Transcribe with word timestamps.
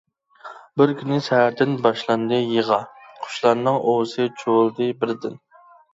بىر 0.81 0.93
كۈنى 1.01 1.17
سەھەردىن 1.25 1.75
باشلاندى 1.83 2.39
يىغا، 2.55 2.79
قۇشلارنىڭ 3.27 3.79
ئۇۋىسى 3.85 4.27
چۇۋۇلدى 4.41 4.89
بىردىن. 5.03 5.37